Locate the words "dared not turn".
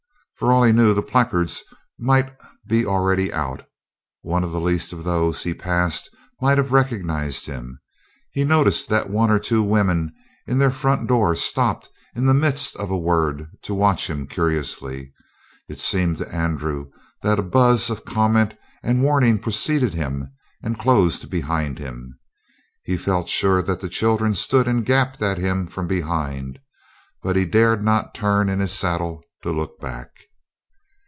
27.45-28.49